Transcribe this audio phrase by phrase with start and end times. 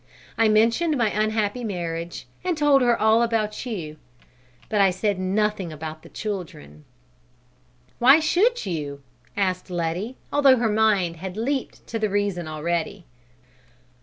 [0.35, 3.97] I mentioned my unhappy marriage and told her all about you,
[4.67, 6.85] but I said nothing about the children."
[7.99, 9.03] "Why should you?"
[9.37, 13.05] asked Letty, although her mind had leaped to the reason already.